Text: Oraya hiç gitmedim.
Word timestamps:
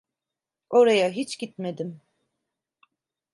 Oraya 0.69 1.09
hiç 1.09 1.37
gitmedim. 1.39 2.01